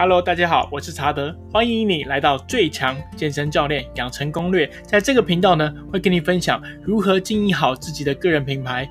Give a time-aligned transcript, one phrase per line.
[0.00, 4.64] Hello，大家好，我是查德，欢迎你来到最强健身教练养成攻略。
[4.84, 8.88] 在这个频道呢，会跟你分享如何经营好自己的个人品牌，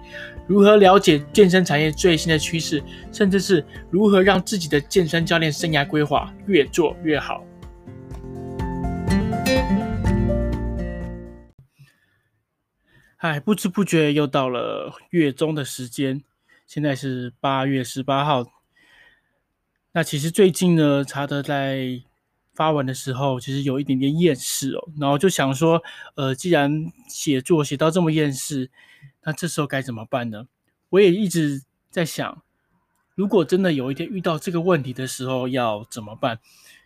[0.48, 7.42] 如何了解健身产业最新的趋势，甚至是如何让自己的健身教练生涯规划越做越好。
[13.16, 16.22] 嗨，不知不觉又到了月中的时间，
[16.66, 18.57] 现在是八月十八号。
[19.98, 22.00] 那其实最近呢，查德在
[22.54, 25.82] 发文的时候，其实有一点点厌世哦，然后就想说，
[26.14, 26.72] 呃，既然
[27.10, 28.70] 写作写到这么厌世，
[29.24, 30.48] 那这时候该怎么办呢？
[30.90, 32.44] 我也一直在想，
[33.16, 36.38] 如果真的有一天遇到这个问题的时候，要怎么办？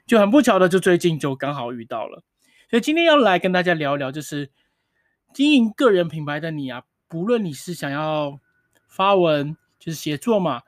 [0.08, 2.24] 就很不巧的，就最近就刚好遇到了。
[2.70, 4.50] 所以今天要来跟大家聊一聊，就是
[5.34, 8.40] 经营个人品牌的你啊，不论你是想要
[8.88, 10.62] 发文，就是写作嘛。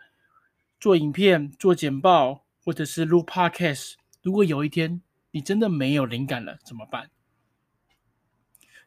[0.83, 7.09] 做影片、做简报，或者是录 Podcast，如果有一天你真的没有灵感了，怎么办？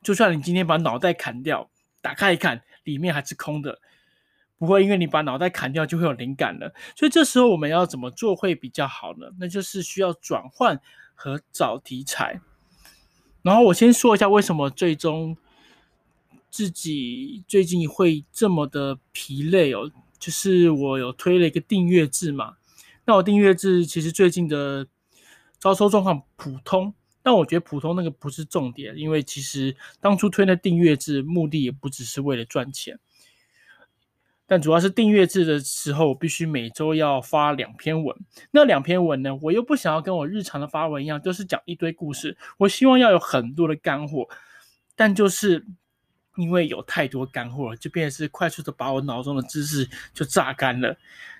[0.02, 1.70] 就算你今天把脑袋砍掉，
[2.02, 3.80] 打开一看，里面还是空的，
[4.58, 6.74] 不会因为你把脑袋砍掉就会有灵感了。
[6.94, 9.28] 所以这时候我们要怎么做会比较好呢？
[9.38, 10.78] 那就是需要转换
[11.14, 12.42] 和找题材。
[13.40, 15.34] 然后我先说一下为什么最终
[16.50, 19.90] 自己最近会这么的疲累哦。
[20.26, 22.56] 就是我有推了一个订阅制嘛，
[23.04, 24.84] 那我订阅制其实最近的
[25.60, 32.98] 招收状况普通，但我觉得普通那个不是重点，因为其实当初推的订阅制目的也不只是为了赚钱，
[34.48, 38.16] 但主要是订阅制的时候，我必须每周要发两篇文，
[38.50, 44.28] 那两篇文呢，我又不想要跟我日常的发文一样，都是讲一堆故事，我希望要有很多的干货，
[44.96, 45.64] 但就是。
[46.36, 50.96] 因为有太多干货，就变成是快速的把我脑中的知识就榨干了。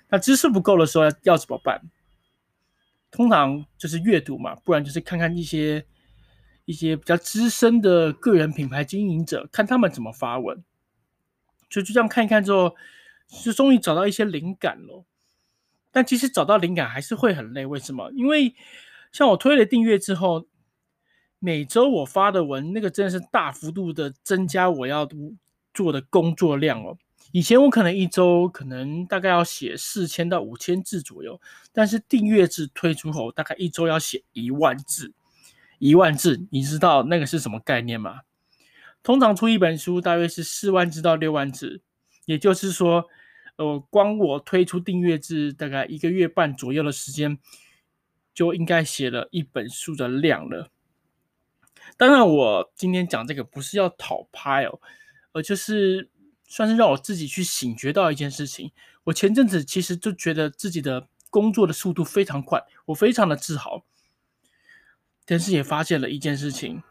[0.09, 1.81] 那知识不够的时候要，要怎么办？
[3.11, 5.85] 通常就是阅读嘛，不然就是看看一些
[6.65, 10.63] 一些比较资深的个人品牌经营者，看他们怎么发文。
[11.69, 12.75] 就就这样看一看之后，
[13.43, 15.05] 就终于找到一些灵感了。
[15.91, 18.11] 但其实找到灵感还是会很累，为什么？
[18.13, 18.55] 因为
[19.11, 20.47] 像我推了订阅之后。
[21.39, 25.07] 每周我发的文，那个真的是大幅度的增加我要
[25.73, 26.97] 做的工作量哦。
[27.31, 31.39] 以前我可能一周可能大概要写四千到五千字左右，
[31.71, 35.13] 但是订阅制推出后，大概一周要写一万字。
[35.79, 38.21] 一万字，你知道那个是什么概念吗？
[39.03, 41.81] 通常出一本书大约是四万字到六万字，
[42.25, 43.05] 也就是说，
[43.57, 47.37] 呃，光我推出订阅制大概一个月半左右的时间，
[48.33, 50.71] 就应该写了一本书的量了。
[51.95, 54.79] 当然，我今天讲这个不是要讨拍哦，
[55.31, 56.09] 而就是
[56.45, 58.71] 算是让我自己去醒觉到一件事情。
[59.05, 63.85] 我前阵子其实就觉得自己的工作的速度非常快，我非常的自豪。
[65.25, 66.83] 但是也发现了一件事情，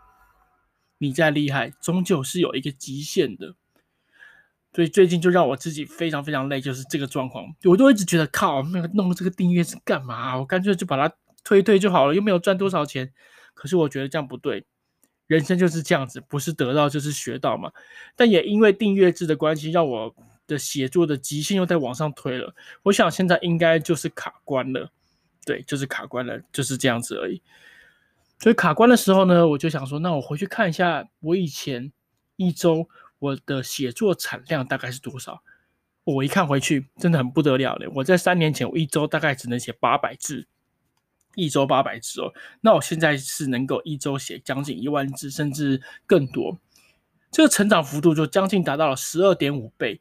[0.99, 3.55] 你再厉害，终究是有一个极限的。
[4.75, 7.47] 所以最近就让我自己非常非常累，就是这个状况。
[7.65, 10.37] 我都一直觉得靠，那个弄这个订阅是干嘛？
[10.39, 13.11] 我干脆就把它推推就好了，又没有赚多少钱。
[13.55, 14.67] 可是我觉得这样不对。
[15.27, 17.73] 人生就是这样子，不是得到就是学到嘛。
[18.15, 20.15] 但也因为订阅制的关系，让我
[20.47, 22.55] 的写作的极限又在往上推了。
[22.85, 24.91] 我想现在应该就是卡关了，
[25.45, 27.43] 对，就是卡关了，就是这样子而已。
[28.39, 31.91] 所以卡关的时候呢，我就想说，那我回去看一下我以前
[32.37, 32.89] 一周
[33.19, 35.43] 我的写作产量大概是多少。
[36.05, 37.91] 我一看回去，真的很不得了了。
[37.95, 40.47] 我在三年前，我一周大概只能写八百字。
[41.37, 42.33] 一周八百字哦，
[42.63, 46.59] 那我现在是能够一周写将近一万字，甚至更多，
[47.31, 50.01] 这个成长幅度就将近达到了十二点五倍。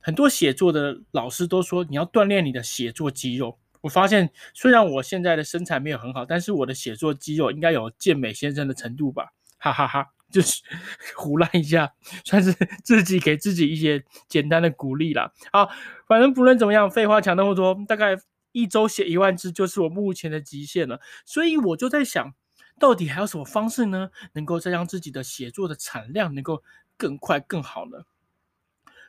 [0.00, 3.58] 很多写作的老师都说，你要锻炼你的写作肌肉。
[3.80, 9.32] 我发现，虽然我现在的身材没有很好，但是我的写作肌肉应该有健美先生的程度吧？
[9.58, 10.62] 哈哈哈，就是
[11.16, 11.92] 胡乱一下，
[12.24, 12.52] 算是
[12.84, 15.32] 自己给自己一些简单的鼓励啦。
[15.52, 15.70] 好，
[16.06, 18.18] 反正不论怎么样，废话讲那么多，大概。
[18.52, 22.34] 一周写一万字就是我目前的极限了，所以我就在想，
[22.78, 26.62] 到底还有什么方式呢，能够再让自己的写作的产量能够
[26.96, 28.04] 更快更好呢？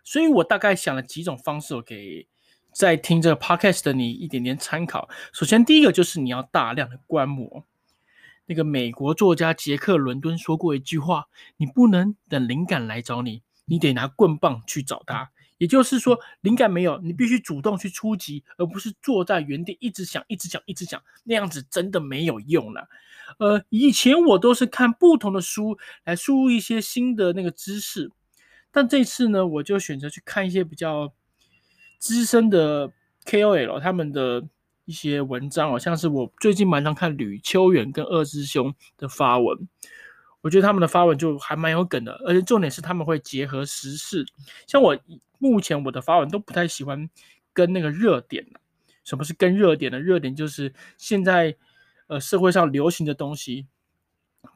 [0.04, 2.28] 所以我大概想了几种方式，给
[2.72, 5.10] 在听这个 podcast 的你一点点参考。
[5.34, 7.66] 首先，第一个就是你要大量的观摩。
[8.46, 11.28] 那个美国作家杰克·伦敦说过一句话
[11.58, 22.88] ：“你不能等灵感来找你，你得拿棍棒去找它。”也就是说，灵感没有，你必须主动去出击，而不是坐在原地一直想、一直想、一直想，那样子真的没有用了。
[23.38, 28.10] 呃，以前我都是看不同的书来输入一些新的那个知识，
[28.72, 31.14] 但这次呢，我就选择去看一些比较
[32.00, 32.92] 资深的
[33.26, 34.44] KOL 他们的
[34.86, 39.56] 一些文章哦，像是我最近蛮常看吕秋远跟二师兄的发文，
[40.42, 44.26] 我觉得他们的发文就还蛮有梗的，而且重点是他们会结合时事。
[44.66, 44.98] 像我
[45.40, 47.10] 目前我的发文都不太喜欢
[47.52, 48.46] 跟那个热点。
[49.04, 50.00] 什么是跟热点的？
[50.00, 51.56] 热点就是现在
[52.06, 53.66] 呃社会上流行的东西，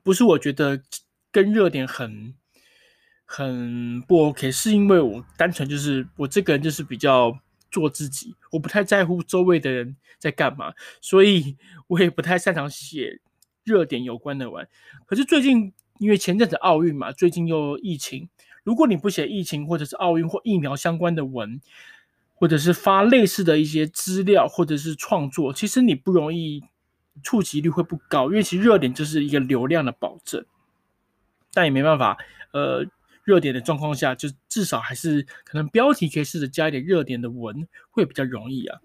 [0.03, 0.83] 不是我觉得
[1.31, 2.35] 跟热点很。
[3.25, 7.35] 很不 OK，是因为我单纯就是我这个人就是比较
[7.71, 11.57] 做自己，我不太在乎周围的人在干嘛，所以
[11.87, 13.21] 我也不太擅长写
[13.63, 14.67] 热点有关的文。
[15.07, 18.29] 可是最近因为前阵子奥运嘛，最近又疫情，
[18.63, 21.61] 如果你不写疫情或者是奥运或疫苗相关的文，
[22.33, 26.63] 或者是发类似的一些资料或者是创作，其实你不容易
[27.21, 30.45] 触及率会不高，因为其实热点就是一个流量的保证，
[31.53, 32.17] 但也没办法，
[32.51, 32.85] 呃。
[33.25, 38.77] 热点的状况下，就至少还是可能标题可以试着加一点热点的文，会比较容易啊。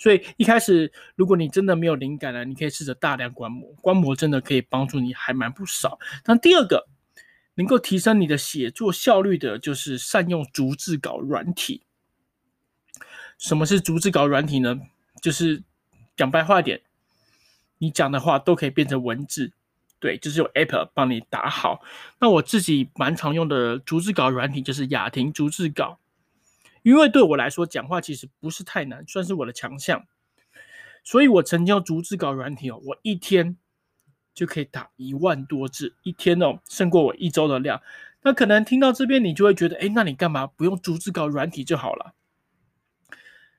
[0.00, 5.96] 所以一开始，如果你真的没有灵感了，你可以试着大量观摩，观摩真的可以帮助你还蛮不少。
[6.24, 6.88] 但第二个
[7.54, 11.82] 能够提升你的写作效率的，就是善用逐字稿软体。
[13.38, 14.80] 什么是逐字稿软体呢？
[15.20, 15.62] 就是
[16.16, 16.82] 讲白话点，
[17.78, 19.52] 你讲的话都可以变成文字。
[20.00, 21.82] 对，就是用 App 帮你打好。
[22.20, 25.98] 那我自己蛮常用的逐字稿软体就是雅婷逐字稿，
[26.82, 30.06] 因为对我来说讲话其实不是太难，算是我的强项。
[31.02, 33.56] 所以我曾经用逐字稿软体哦，我一天
[34.34, 37.80] 就可以打一万多字，一天哦，胜过我一周的量。
[38.22, 42.14] 那可能听到这边你就会觉得，哎，那你干嘛不用逐字稿软体就好了？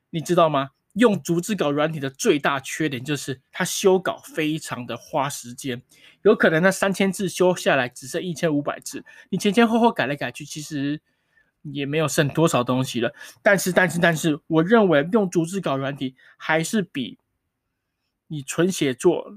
[0.10, 0.72] 你知道吗？
[0.94, 5.82] 用逐字稿软体的最大缺点就是它修稿非常的花时间，
[6.22, 11.02] 有可能那三千字修下来只剩一千五百字，你前前后后改来改去，其实
[11.64, 13.14] 也没有剩多少东西了。
[13.44, 17.18] 但是，但是，但是，我认为用逐字稿软体还是比
[18.28, 19.36] 你纯写作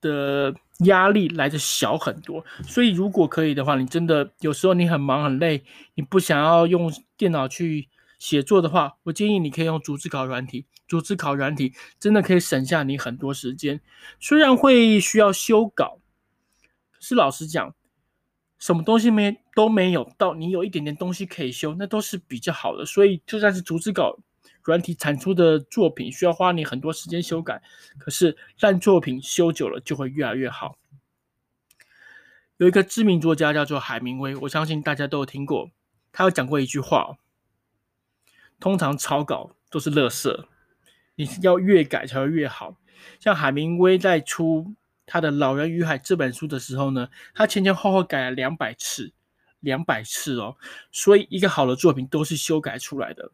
[0.00, 2.44] 的压力来的小很多。
[2.66, 5.64] 所以，如果可以的话，你真的有时候你很忙很累，
[5.94, 7.88] 你不想要用电脑去
[8.18, 10.66] 写作的话，我建议你可以用逐字稿软体。
[10.86, 13.80] 逐字稿软体真的可以省下你很多时间，
[14.20, 15.98] 虽然会需要修稿，
[16.92, 17.74] 可是老实讲，
[18.56, 22.86] 什么东西没都没有到，你有一点点东西可以修，那都是比较好的。
[22.86, 24.16] 所以就算是逐字稿
[24.66, 27.62] 软体产出的作品，需要花你很多时间修改，
[27.98, 30.76] 可是烂作品修久了就会越来越好。
[32.56, 35.70] 有一个知名作家叫做海明威，我相信大家都有听过，
[36.10, 37.16] 他有讲过一句话：
[38.58, 40.46] 通常草稿都是垃圾。
[41.14, 42.76] 你是要越改才会越好。
[43.20, 44.74] 像海明威在出
[45.06, 49.12] 他的《老人与海》这本书的时候呢，他前前后后改了两百次，
[49.60, 50.56] 两百次哦。
[50.90, 53.30] 所以一个好的作品都是修改出来的。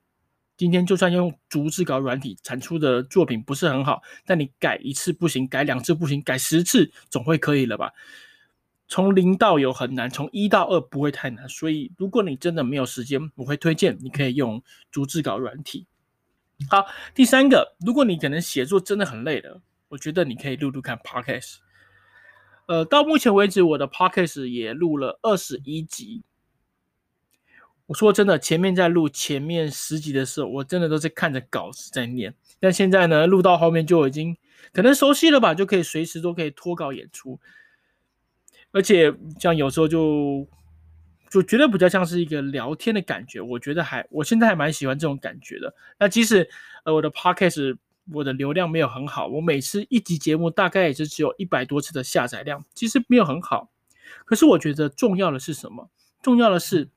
[0.63, 7.91] 今天就算用逐字稿软体产出的作品不是很好，但你改一次不行，改两次不行，改十次总会可以了吧？
[8.87, 11.49] 从零到有很难，从一到二不会太难。
[11.49, 14.63] 所以如果你真的没有时间，我会推荐你可以用
[14.93, 15.85] 逐字稿软体。
[16.71, 21.57] 好，第三个，如果你可能写作真的很累了，我觉得你可以录录看 Podcast。
[22.67, 26.23] 呃，到目前为止，我的 Podcast 也录了二十一集。
[27.95, 32.35] 说真的，前面在录前面十集的时候，我真的都是看着稿子在念。
[32.61, 34.37] 但现在呢，录到后面就已经
[34.73, 37.41] 可能熟悉了吧，就可以随时都可以脱稿演出。
[38.71, 40.47] 而且像有时候就。
[41.31, 45.75] 就觉得比较像是一个聊天的感觉，我觉得还，我现在还蛮喜欢这种感觉的。
[45.99, 46.47] 那即使
[46.85, 47.75] 呃我的 podcast
[48.13, 53.71] 我的流量没有很好，我每次一集节目大概也是只有一百多次的下载量，其实没有很好。
[54.27, 55.89] 可是我觉得重要的是什么？
[56.21, 56.91] 重要的是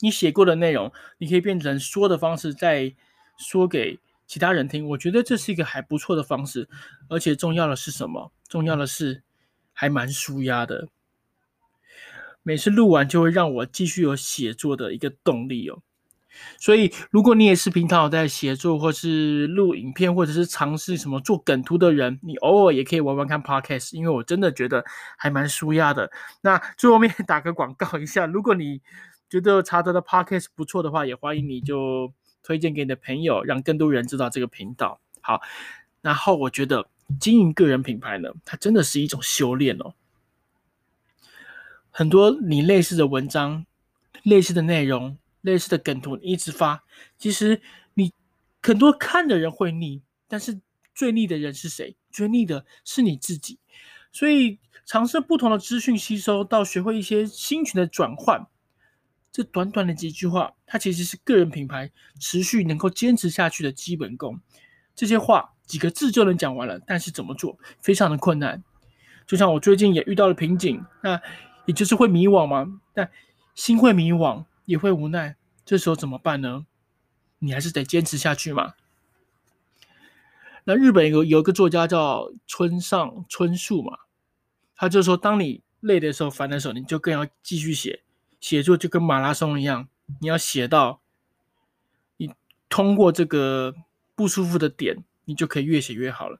[0.00, 2.94] 你写过的内容，你可以变成说的方式再
[3.38, 4.88] 说给其他人听。
[4.88, 6.68] 我觉得这是一个还不错的方式，
[7.08, 8.32] 而且重要的是什么？
[8.48, 9.22] 重要的是
[9.72, 10.88] 还蛮舒压的。
[12.42, 15.82] 每次录完就会让我继续有写作的一个动力哦，
[16.58, 24.84] 所以如果你也是平常有在写作，或是录影片，或者是尝试什么做梗图的人，你偶尔也可以玩玩看 Podcast，因为我真的觉得
[25.18, 26.08] 还蛮舒压的。
[26.40, 28.80] 那最后面 打个广告一下，如果你
[29.28, 35.00] 觉得查德的 Podcast 不错的话，也欢迎你就推荐给你的朋友，让更多人知道这个频道。
[35.20, 35.40] 好，
[36.00, 39.94] 然后我觉得经营个人品牌呢，它真的是一种修炼哦。
[41.90, 43.66] 很多你类似的文章、
[44.22, 46.84] 类似的内容、类似的梗图，你一直发，
[47.18, 47.60] 其实
[47.94, 48.12] 你
[48.62, 50.60] 很多看的人会腻，但是
[50.94, 51.96] 最腻的人是谁？
[52.10, 53.58] 最腻的是你自己。
[54.12, 58.46] 所以尝试不同的资讯吸收，到学会一些新群的转换，
[59.36, 64.40] 这短短的几句话，它其实是个人品牌持续能够坚持下去的基本功。
[64.94, 68.64] 这些话几个字就能讲完了，但是怎么做非常的困难。
[69.26, 71.20] 就像我最近也遇到了瓶颈，那
[71.66, 72.80] 也就是会迷惘嘛。
[72.94, 73.10] 但
[73.54, 76.64] 心会迷惘，也会无奈，这时候怎么办呢？
[77.40, 78.72] 你还是得坚持下去嘛。
[80.64, 83.98] 那日本有有一个作家叫村上春树嘛，
[84.74, 88.02] 他就说，当你累的时候、烦的时候，你就更要继续写。
[88.40, 89.88] 写作就跟马拉松一样，
[90.20, 91.00] 你要写到
[92.16, 92.30] 你
[92.68, 93.74] 通过这个
[94.14, 96.38] 不舒服的点，你就可以越写越好了。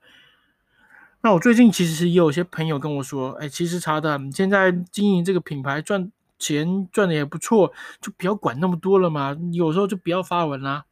[1.22, 9.36] 那我最近其实也有些朋友跟我说，哎，其实查的，你现在经营这个品牌赚钱赚的也不错，就不要管那么多了嘛。
[9.52, 10.84] 有时候就不要发文啦。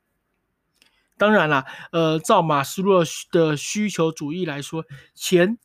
[1.16, 4.84] 当然啦，呃，照马斯洛的需求主义来说，
[5.14, 5.58] 钱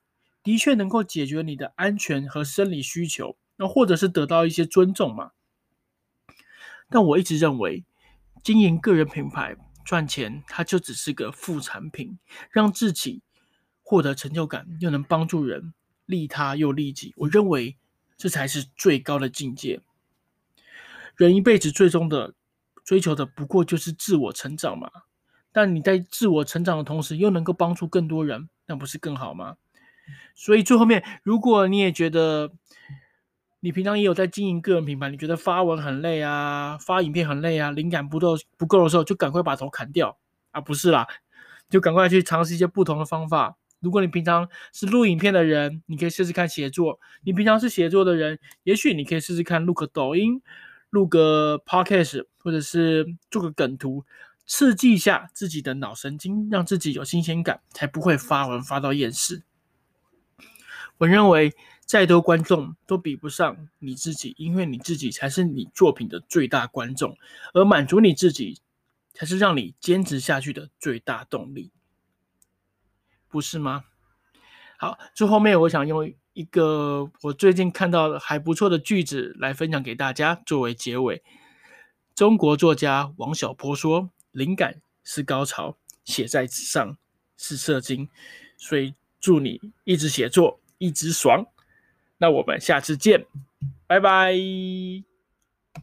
[0.43, 5.31] 的确能够解决你的安全和生理需求，那或者是得到一些尊重嘛。
[6.89, 7.85] 但我一直认为，
[8.41, 12.17] 经营个人品牌赚钱，它就只是个副产品，
[12.49, 13.21] 让自己
[13.83, 15.73] 获得成就感，又能帮助人，
[16.05, 17.13] 利他又利己。
[17.17, 17.77] 我认为
[18.17, 19.81] 这才是最高的境界。
[21.15, 22.33] 人一辈子最终的
[22.83, 24.89] 追求的，不过就是自我成长嘛。
[25.51, 29.57] 但你在自我成长的同时，又能够帮助更多人，那不是更好吗？
[30.33, 32.53] 所以最后面，如果你也觉得，
[33.61, 40.17] 你平常也有在经营个人品牌，你觉得发文很累啊，发影片很累啊，灵感不够不够的时候，就赶快把头砍掉
[40.51, 40.61] 啊！
[40.61, 41.05] 不是啦，
[41.69, 43.57] 就赶快去尝试一些不同的方法。
[43.81, 50.41] 如果你平常是录影片的人，你可以试试看写作；你平常是写作的人，也许你可以试试看录个抖音、
[50.89, 54.05] 录个 podcast，或者是做个梗图，
[54.45, 59.43] 刺激一下自己的脑神经，让自己有新鲜感，才不会发文发到厌世。
[60.99, 61.53] 我认为。
[61.89, 67.17] 再多观众都比不上你自己，因为你自己才是你作品的最大观众，
[67.51, 68.61] 而满足你自己
[69.11, 71.71] 才是让你坚持下去的最大动力，
[73.27, 73.85] 不是吗？
[74.77, 81.23] 好，最后面我想用一个我最近看到的还不错的句子来分享给大家作为结尾。
[82.13, 86.95] 中国作家王小波说：“灵感是高潮，写在纸上
[87.35, 88.07] 是射精。”
[88.57, 91.47] 所以祝你一直写作，一直爽。
[92.19, 93.25] 那我们下次见，
[93.87, 95.08] 拜拜。